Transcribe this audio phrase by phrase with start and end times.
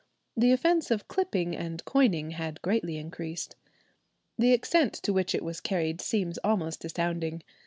[0.35, 3.55] The offence of clipping and coining had greatly increased.
[4.35, 7.43] The extent to which it was carried seems almost astounding.